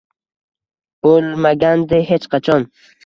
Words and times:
Bo’lmagandi 1.07 2.01
hech 2.09 2.27
qachon. 2.33 2.67